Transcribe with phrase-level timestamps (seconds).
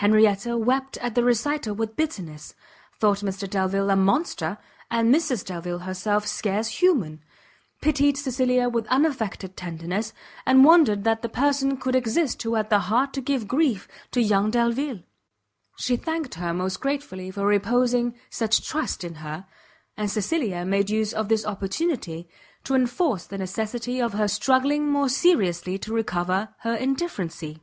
[0.00, 2.54] Henrietta wept at the recital with bitterness,
[3.00, 4.58] thought Mr Delvile a monster,
[4.90, 7.24] and Mrs Delvile herself scarce human;
[7.80, 10.12] pitied Cecilia with unaffected tenderness,
[10.44, 14.20] and wondered that the person could exist who had the heart to give grief to
[14.20, 15.00] young Delvile!
[15.78, 19.46] She thanked her most gratefully for reposing such trust in her;
[19.96, 22.28] and Cecilia made use of this opportunity,
[22.64, 27.62] to enforce the necessity of her struggling more seriously to recover her indifferency.